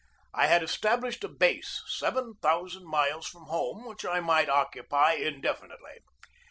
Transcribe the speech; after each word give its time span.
I 0.33 0.47
had 0.47 0.63
established 0.63 1.23
a 1.23 1.27
base 1.27 1.83
seven 1.85 2.33
thousand 2.41 2.87
miles 2.87 3.27
from 3.27 3.43
home 3.43 3.85
which 3.85 4.03
I 4.03 4.19
might 4.19 4.49
occupy 4.49 5.11
in 5.13 5.41
definitely. 5.41 5.99